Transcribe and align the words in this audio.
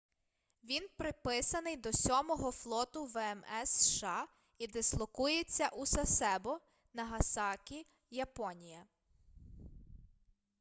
він 0.63 0.87
приписаний 0.97 1.77
до 1.77 1.93
сьомого 1.93 2.51
флоту 2.51 3.05
вмс 3.05 3.69
сша 3.69 4.27
і 4.57 4.67
дислокується 4.67 5.69
у 5.69 5.85
сасебо 5.85 6.59
нагасакі 6.93 7.87
японія 8.09 8.85